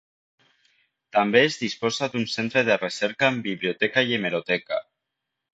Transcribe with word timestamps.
També 1.17 1.43
es 1.49 1.57
disposa 1.65 2.09
d'un 2.15 2.25
centre 2.37 2.65
de 2.71 2.79
recerca 2.81 3.29
amb 3.29 3.47
biblioteca 3.51 4.09
i 4.13 4.19
hemeroteca. 4.19 4.85